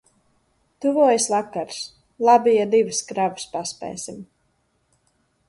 [0.85, 1.77] Tuvojas vakars.
[2.29, 4.19] Labi, ja divas kravas paspēsim.